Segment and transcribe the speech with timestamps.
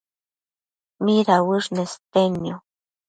[1.09, 2.59] midauësh nestednio?